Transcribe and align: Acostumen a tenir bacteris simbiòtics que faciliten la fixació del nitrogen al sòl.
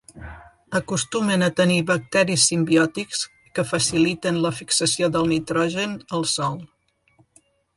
Acostumen 0.77 1.41
a 1.47 1.49
tenir 1.59 1.83
bacteris 1.91 2.45
simbiòtics 2.51 3.21
que 3.59 3.67
faciliten 3.75 4.41
la 4.47 4.53
fixació 4.61 5.11
del 5.17 5.31
nitrogen 5.35 5.95
al 6.19 6.27
sòl. 6.37 6.61